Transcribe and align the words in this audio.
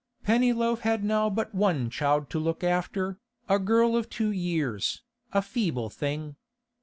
Pennyloaf 0.23 0.79
had 0.79 1.03
now 1.03 1.29
but 1.29 1.53
one 1.53 1.91
child 1.91 2.31
to 2.31 2.39
look 2.39 2.63
after, 2.63 3.19
a 3.47 3.59
girl 3.59 3.95
of 3.95 4.09
two 4.09 4.31
years, 4.31 5.03
a 5.31 5.43
feeble 5.43 5.91
thing. 5.91 6.37